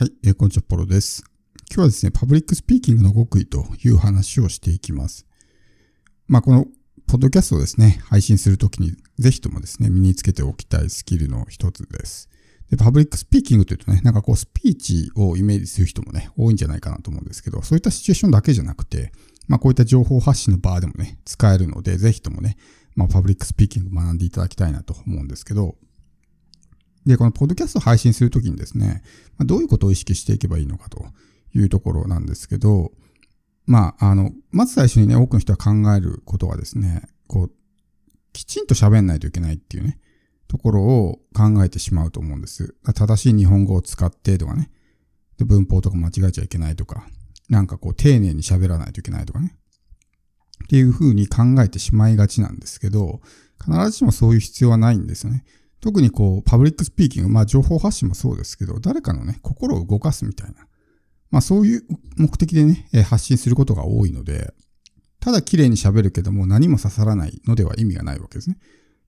[0.00, 1.22] はい、えー、こんにちは、ポロです。
[1.70, 5.26] 今日はですね、パブリックスピーキングの極意という話をしていきます。
[6.26, 6.64] まあ、この、
[7.06, 12.30] ポッドキャストをですね、配信するときに、ぜひともですね、身につけておきたいスキルの一つです。
[12.70, 19.12] で、パブリックスピーキングというとね、なんかこう、スピーチをイメージする人もね、多いんじゃないかなと思うんですけど、そういったシチュエーションだけじゃなくて、
[19.48, 22.56] まあ、こういった情報発信の場でもね、使えるので、ぜひともね、
[22.96, 25.76] まあ、パブリックスピーキング学んでいただきたいなと思うんですけど、
[27.06, 29.02] で、このポッドキャストを配信するときにですね、
[29.38, 31.06] まあ、どういうことを意識していけばいいのかと
[31.54, 32.92] いうところなんですけど、
[33.66, 37.52] まあ、あの、まず最初にね、多くの人が考えることはですね、こう、
[38.32, 39.98] きちんと喋んないといけないっていうね、
[40.48, 42.74] ところを考えてしまうと思うんです。
[42.94, 44.70] 正しい日本語を使ってとかね、
[45.38, 47.06] で文法とか間違えちゃいけないとか、
[47.48, 49.56] なんかこう丁寧に喋らないといけないとかね。
[50.64, 53.20] っていうふうに考えてしまいがちなんですけど、
[53.60, 55.44] 必ずしもそういう必要はないんですよね。
[55.80, 60.66] 特にこう、パブリックスピーキング、まあ情報発信もそうですけど、誰かのね、心を動かすみたいな。
[61.30, 61.82] まあそういう
[62.16, 64.52] 目的でね、発信することが多いので、
[65.20, 68.56] ただ綺麗に喋るけども何も刺さらないのでは意味がないわけですね。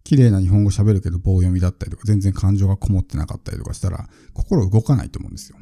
[0.05, 5.59] 綺麗な日本語喋るけど棒読みだったりとか、全然感情がこもってなかったりとかしたら、心動かないと思うんですよ。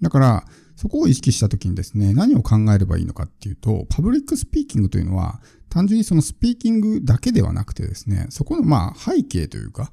[0.00, 0.44] だから、
[0.76, 9.92] そこを意識したときにですね、何を考えればいいのかっていうと、パブリックスピーキングというのは、単純にそのスピーキングだけではなくてですね、そこのまあ背景というか、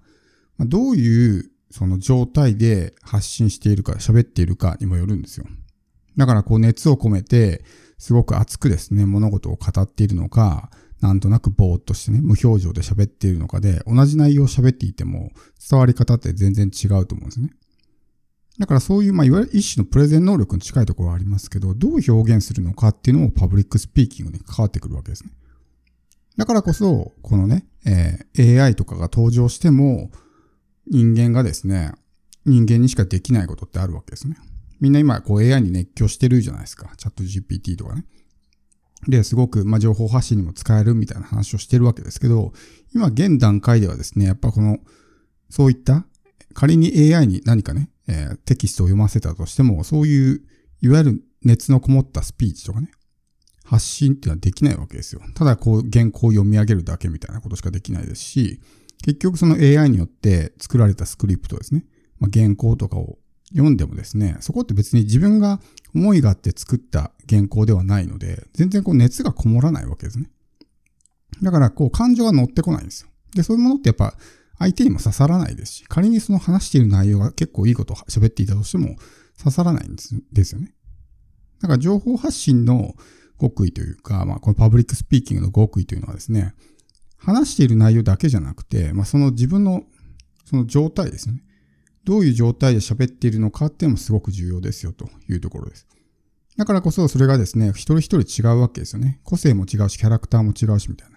[0.59, 5.45] どういうその状態で発信しているか、喋っているかにもよるんですよ。
[6.17, 7.63] だからこう熱を込めて、
[7.97, 15.31] すごく熱くですね、物事を語っているのか、なんとなくぼーっとしてね、無表情で喋っているのかで、同じ内容を喋っていても、
[15.69, 17.49] 伝わり方って全然違うと思うんですね。
[18.59, 25.31] だからそういう、まあ、いわゆる一種のプレゼン能力に近いところはありますけど、どう表現するのかっていうのもパブリックスピーキングに関わってくるわけですね。
[26.37, 30.11] だからこそ、このね、えー、AI とかが登場しても、
[30.87, 31.93] 人間がですね、
[32.45, 34.37] 人間にしかできないことってあるわけですね。
[34.79, 36.91] みんな今こう AI に熱狂してるじゃないですか。
[36.97, 38.05] チャット GPT とかね。
[39.07, 42.53] で、すごく、まあ、情報発信にも使えるみたいな話をしてるわけですけど、
[42.93, 44.79] 今現段階ではですね、やっぱこの、
[45.49, 46.05] そういった、
[46.53, 50.41] 仮に AI に何かね、えー、テキストを読ませたとしても、そういう、
[50.81, 52.91] いわゆる熱のこもったスピーチとかね、
[53.63, 55.21] 発信っていうのはできないわけですよ。
[55.35, 58.59] ただこう原稿を読み上げるだけみたいなことしかできないですし、
[59.03, 61.85] 結局その AI によって作られたスクリプトですね。
[62.19, 63.17] まあ、原稿とかを
[63.51, 65.59] 読んでもですね、そこって別に自分が
[65.93, 70.29] 思いがあって作った原稿ではないので、全然こう熱がこもらないわけですね。
[71.41, 73.09] だからこう感情が乗ってこないんですよ。
[73.35, 74.15] で、そういうものってやっぱ
[74.59, 78.95] 相手にも刺さらないですし、仮にその話している内容が結構いいことを喋っていたとしても
[79.37, 80.73] 刺さらないんですですよね。
[81.61, 82.93] だから情報発信の
[83.39, 86.53] 極意というか、まあこのパブリックスピーキングの極意というのはですね、
[87.17, 89.83] 話している内容だけじゃなくて、まあ、その自分の
[90.45, 91.41] その状態ですね。
[92.03, 95.87] どういう状態で喋っているのかっていうのもすごく重要ですよというところです。
[96.57, 99.21] だからこそそれがですね、一人一人違うわけですよね。
[99.23, 101.12] 個性も違うし、キャラクターも違うしみたいな。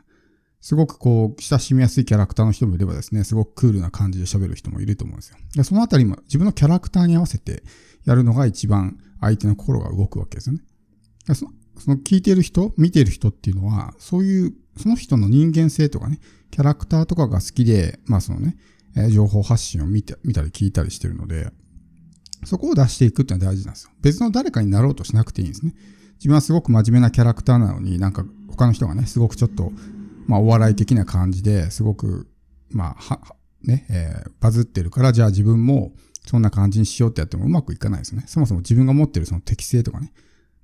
[0.67, 5.37] すごくこう、親しみやすいキャラクターの人もいればですね、すごくクールな感じで喋る人もいると思うんですよ。
[5.55, 7.63] でそのあたりも自分のキャラクターに合わせて
[8.05, 10.63] やるのが一番相手の心が動くわけですよね。
[11.29, 11.47] そ
[11.79, 16.19] その聞いてる人、見てる人っていうのは、そういうその人の人間性とかね、
[16.51, 18.57] キャラクターとかが好きで、まあそのね、
[18.97, 21.53] え情報発信を見て、見たり聞いたりしてるので、
[22.45, 23.91] そこを出していくっていうのは大事なんですよ。
[24.03, 25.77] 別の誰かになろうとしなくていいんですね。
[26.17, 29.71] 自分はすごく真面目なキャラクターなのに、なんか他の人がね、すごくちょっと、
[30.27, 32.29] まあお笑い的な感じですごく、
[32.71, 35.93] まあ、は、ね、えー、バズってるから、じゃあ自分も
[36.27, 38.25] そんな感じにしようってやってもうまくいかないですね。
[38.27, 40.13] そもそも自分が持ってるその適性とかね、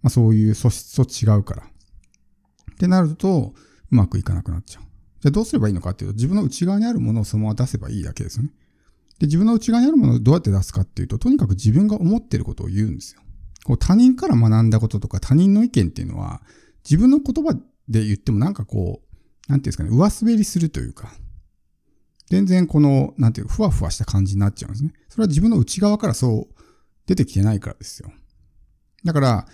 [0.02, 1.62] まあそういう素質と違うから。
[1.62, 3.54] ってなると、
[3.90, 4.82] うまくいかなくなっちゃう。
[5.20, 8.50] じゃあどうすればいいのかっていうと、自分の内側にあるものをそのまま出せばいいだけですよね。
[9.20, 13.20] で、自分の内側にあるものをどうやって出すかっていうと、とにかく自分が思ってることを言うんですよ。
[13.64, 16.42] こう他人から学んだこととか他人の意見っていうのは、
[16.84, 17.54] 自分の言葉
[17.88, 19.11] で言ってもなんかこう、
[19.52, 21.12] なんていうんですかね、上滑りするというか、
[22.30, 24.94] 全然この、なんていう、ふわふわした感じになっちゃうんですね。
[25.10, 26.62] それは自分の内側からそう
[27.06, 28.10] 出てきてないからですよ。
[29.04, 29.46] だから、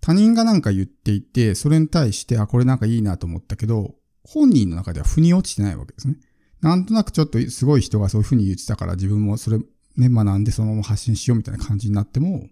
[0.00, 6.16] 他人がなんか言っていて、それに対して、あ、これなんかいいなと思ったけど、本人の中では腑に落ちてないわけですね。
[6.62, 12.48] なんとなくちょっとすごい人がそういう風に言ってたから自分もそれね、学んでそのまま発信しようみたいな感じになっても、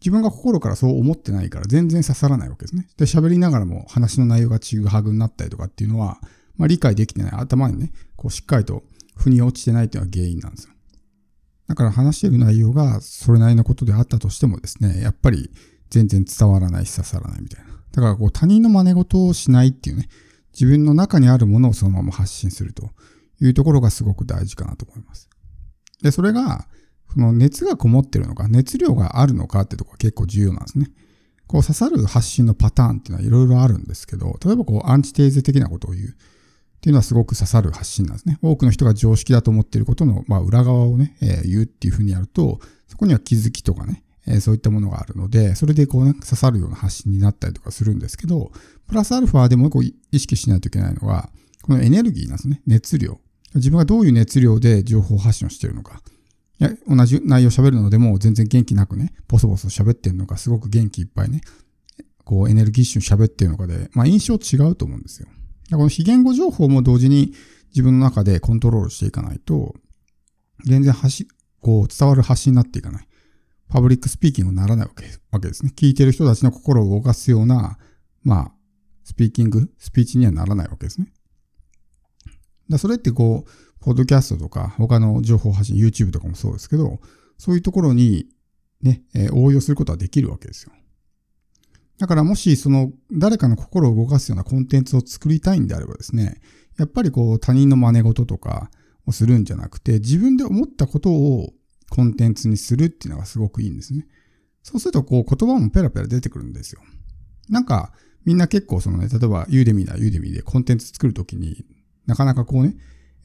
[0.00, 2.88] 自分が心からそう思ってないから全然刺さらないわけですね。
[2.96, 6.18] で、喋りながらも話の内容がちぐはぐになったりとかっていうのは、
[6.56, 8.84] まあ理解できてない頭にね、こうしっかりと
[9.16, 10.74] 腑に落ちてないっていうのが原因なんですよ。
[11.66, 15.50] だから話してる内容がそれなりのことであったとしてもですね、やっぱり
[15.90, 17.70] 全然伝わらないし刺さらないみたいな。
[17.92, 20.08] だからこう他人の真似事をしないっていうね、
[20.52, 22.90] 自分の中にあるものをそのまま発信すると
[23.40, 25.28] いうところがすごく大事かなと思います。
[26.02, 26.66] で、それが、
[27.12, 30.90] その熱がこもってるのか、熱量があるのかってとこが結構重要なんですね。
[31.46, 36.10] こう刺さる発信のパターンっていうのはいろいろあるんですけど、例えばこうアンチテーゼ的なことを言うっ
[36.80, 38.38] ていうのはすごく刺さる発信なんですね。
[38.42, 48.50] 多くの人が常識だと思っていることの、まあ、裏側をね、えー、言うっていうふうにやると、そこには気づきとかね、えー、そういったものがあるので、それでこうね、刺さるような発信になったりとかするんですけど、
[48.88, 51.30] プラスアルファでもこう意識しないといけないのが、
[51.62, 52.62] このエネルギーなんですね。
[52.66, 53.18] 熱量。
[53.54, 56.02] 自分がどういう熱量で情報発信をしているのか。
[56.58, 61.42] いや、同じ内容喋るのでも全然元気なくね、ボソボソ喋ってるのか、すごく元気いっぱいね、
[62.24, 65.28] こうエネルギッシュに喋ってるのかで、まあ印象違うと思うんですよ。
[65.70, 67.32] この非言語情報も同時に
[67.68, 69.74] 自分の中でコントロールしていかないと、
[70.64, 71.26] 全然発
[71.60, 73.08] こう伝わる発信になっていかない。
[73.68, 75.72] パブリックスピーキングにならないわけわけですね。
[75.74, 77.78] 聞いてる人たちの心を動かすような、
[78.22, 78.52] まあ、
[79.04, 81.12] スピーキング、スピーチにはならないわけですね。
[82.68, 83.50] だそれってこう、
[83.80, 87.00] ポッドキャストとか、他の情報発信、YouTube とかもそうですけど、
[87.38, 88.26] そういうところに
[88.82, 90.72] ね、え、応用することはできるわけですよ。
[91.98, 96.40] だからもしその誰かの心を動かすようなコンテンツを作りたいんであればですね、
[96.78, 98.70] やっぱりこう他人の真似事とか
[99.06, 101.52] をするんじゃなくて、自分で思ったことを
[101.88, 104.06] コンテンツにするっていうのがすごくいいんですね。
[104.62, 106.82] そうするとこう言葉もペラペラ出てくるんですよ。
[107.48, 107.92] なんか
[108.24, 111.64] みんな結構そのね、例えばユーデミーだユーデミーでコンテンツ作るときに
[112.06, 112.76] なかなかこうね、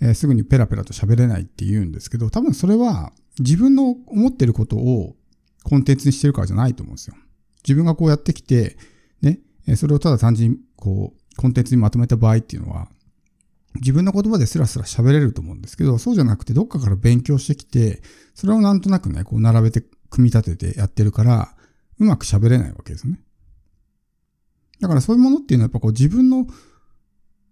[0.02, 5.16] えー、すぐにペラペラと喋れないって言うんですけど、多分それは自分の思ってることを
[5.64, 7.16] コンテンツにしてるからじゃないと思うんですよ。
[7.64, 8.78] 自分がこうやってきて、
[9.22, 9.40] ね、
[9.76, 12.90] それをただ単純にこう、コンテンツにまとめた場合っていうのは、
[13.76, 18.02] 自分の言葉でスラスラ喋れると思うんですけど、そうじゃなくてどっかから勉強してきて、
[18.34, 21.56] それをなんとなくね、こう並べて組み立ててやってるから、
[22.00, 23.20] うまく喋れないわけですね。
[24.82, 26.48] だからそういうものっていうのはやっぱこう自分の、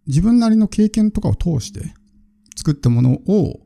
[0.07, 1.93] 自分なりの経験とかを通して
[2.59, 3.61] 作ったものを、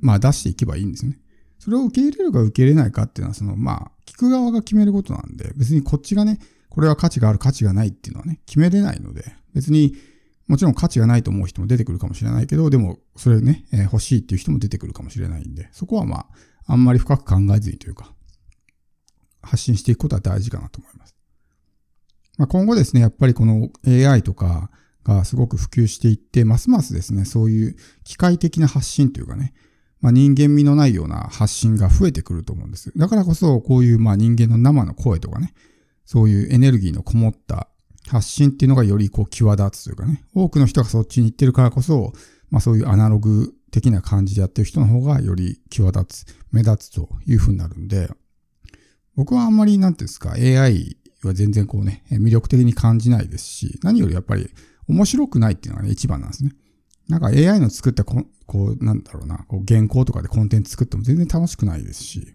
[0.00, 1.18] まあ出していけばいいんですね。
[1.58, 6.38] それを受け入れるか受け入れないかっていうのは、その、まあ、聞く側が決めることなんで、別にこっちがね、
[6.68, 9.96] これは価値がある価値がないっていうのはね、決めれないので、別に、
[10.46, 16.26] もちろん価値がないと思う人も出てくるかもしれないけど、でも、それね、えー、欲しいっていう人も出てくるかもしれないんで、そこはまあ、
[16.66, 18.12] あんまり深く考えずにというか、
[19.42, 21.16] 発信していくことは大事かなと思います。
[22.38, 24.70] まあ、今後ですね、やっぱりこの AI とか
[25.06, 29.54] がすごく普及していって、ますますですね、そういう機械的な発信というかね、
[30.00, 32.92] まあ、人間味のないような発信が増えてくると思うんです。
[32.96, 35.54] だからこそ、こういうまあ人間の生の声とかね、
[36.04, 37.68] そういうエネルギーのこもった
[38.08, 42.12] 発信っていうのがよりこう際立つというかね、多くの人がそっちに行ってるからこそ、
[42.50, 48.10] まあそういうアナログ的な感じでやってる人の方がより際立つ、目立つというふうになるんで、
[49.14, 54.50] 僕はあんまりなんていうんですか、AI は全然こうね、魅力的に感じないですし、何よりやっぱり
[54.88, 56.52] 面白くないっていうのがね、一番なんですね。
[57.08, 62.34] なんか AI の作ったここう、なんだろうな、こう原稿とかでコンテンツ作っても全然楽しくないですし、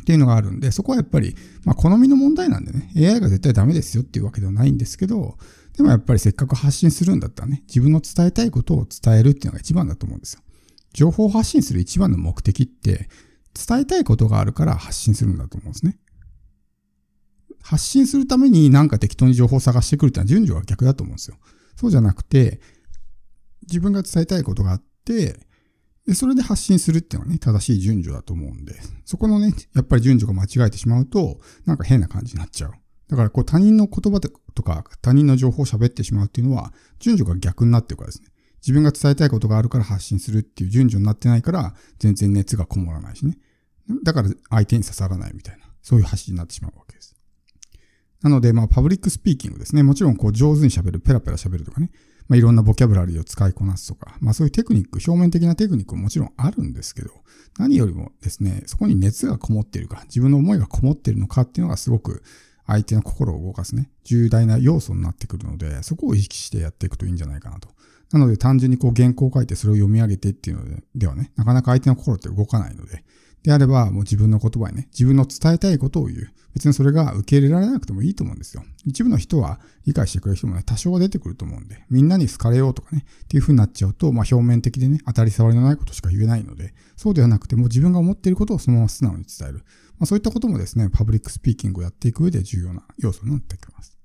[0.00, 5.36] っていうのがあるんで、そこはやっぱり、まあ好みの問題なんでね、AI が絶対ダメですよっていうわけではないんですけど、
[5.76, 10.40] でもやっぱりせっかく発信するんだったらね、自分の伝えたいことを伝えるっていうのが一番だと思うんですよ。
[10.92, 13.08] 情報発信する一番の目的って、
[13.54, 15.98] 伝えたいことがあるから発信するんだと思うんですね。
[17.62, 21.36] 発信するためになんか適当に情報を探してくるってのは順序が逆だと思うんですよ。
[21.76, 22.60] そうじゃなくて、
[23.62, 25.46] 自分が伝えたいことがあって、
[26.06, 28.74] で、それで発信するっていうのはね、正しい順序だと思うんで、
[29.04, 32.72] そこのね、やっぱり順序が間違えてしまうと、なんか変な感じになっちゃう。
[33.08, 38.28] だから、こう他人の言葉とか、他人の情報を喋ってしまうっていうのは、順序が逆になってるからですね。
[38.62, 43.38] 自分が伝えたいことがあるから発信するっていう順序になってないから、全然熱がこもらないしね。
[44.04, 47.16] だから相手に刺さらないみたいな、そういう発信になってしまうわけです。
[48.22, 49.82] なので、まあ、パブリックスピーキングですね。
[49.82, 51.90] もちろん、こう、上手に喋る、ペラペラ喋るとかね。
[52.30, 57.10] まあ、いろんなボキャブラリーを使いこなすとか、まあそういうテクニック、表面的なテクニックももちろんあるんですけど、
[57.58, 62.22] 何よりもですね、そこに熱がこもっているか、自分の思いがこもっているのかっていうのがすごく
[62.68, 67.68] 相手の心を動かすね、重大な要素になってくるので、そこを意識してやっていくといいんじゃないかなと。
[68.12, 73.04] なので単純にこう原稿を書いてそれを読み上げてっていうのでではね、なかなか相手の心って動かないので、
[73.42, 76.32] であれば、もう自分の言葉にね、自分の伝えたいことを言う。
[76.54, 78.64] 別にそれが受け入れられなくてもいいと思うんですよ。
[78.84, 89.58] 一部の人は理解してくれる人もね、多少は出てくると思うんで、みんなに好かれようとかね、っていう風になっちゃうと、まあ表面的でね、当たり障りのないことしか言えないので、そうではなくても自分が思っていることをそのまま素直に伝える。
[89.98, 93.99] まあそういったこともですね、パブリックスピーキングをやっていく上で重要な要素になってきます。